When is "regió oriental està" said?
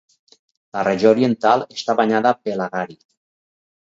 0.87-1.95